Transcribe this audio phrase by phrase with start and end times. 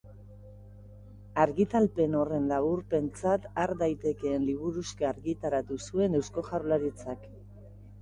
[1.43, 7.35] Argitalpen horren laburpentzat har daitekeen liburuxka argitaratu zuen Eusko Jaurlaritzak.